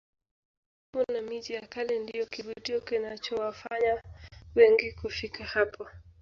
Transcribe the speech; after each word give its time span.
magofu 0.93 1.11
na 1.13 1.21
miji 1.21 1.53
ya 1.53 1.67
kale 1.67 1.99
ndiyo 1.99 2.25
kivutio 2.25 2.81
kinachowafanya 2.81 4.01
wengi 4.55 4.91
kufika 4.91 5.43
hapo 5.45 5.87